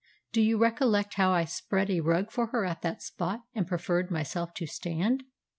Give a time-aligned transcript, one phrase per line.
[0.33, 4.09] Do you recollect how I spread a rug for her at that spot and preferred
[4.09, 5.21] myself to stand?